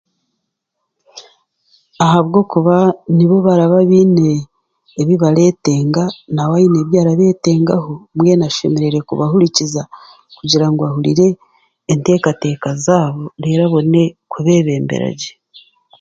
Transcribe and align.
Ahabwokuba 2.05 2.75
nibo 3.15 3.37
baraba 3.45 3.77
biine 3.89 4.31
ebi 5.01 5.15
baretenga, 5.23 6.03
nawe 6.35 6.55
aine 6.59 6.77
ebi 6.83 6.95
arabetengaho, 7.01 7.93
mbwenu 8.13 8.43
ashemereire 8.49 8.99
kubahurikiza 9.07 9.81
kugira 10.37 10.65
ngu 10.69 10.81
ahurire 10.89 11.27
enteekateeka 11.91 12.69
zaabo 12.85 13.25
reero 13.41 13.63
abone 13.67 14.01
kubeebemberagye. 14.31 15.31